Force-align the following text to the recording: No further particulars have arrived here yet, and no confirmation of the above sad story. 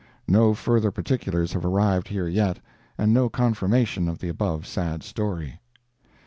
No 0.27 0.55
further 0.55 0.89
particulars 0.89 1.53
have 1.53 1.63
arrived 1.63 2.07
here 2.07 2.27
yet, 2.27 2.57
and 2.97 3.13
no 3.13 3.29
confirmation 3.29 4.09
of 4.09 4.17
the 4.17 4.29
above 4.29 4.65
sad 4.65 5.03
story. 5.03 5.59